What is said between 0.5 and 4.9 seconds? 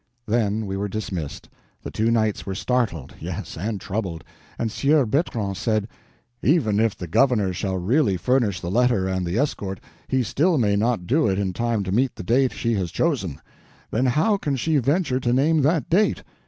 we were dismissed. The two knights were startled—yes, and troubled; and the